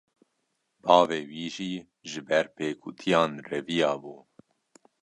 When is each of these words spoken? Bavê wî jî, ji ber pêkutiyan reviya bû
Bavê 0.83 1.21
wî 1.31 1.45
jî, 1.55 1.73
ji 2.09 2.21
ber 2.27 2.45
pêkutiyan 2.55 3.31
reviya 3.51 3.93
bû 4.01 4.15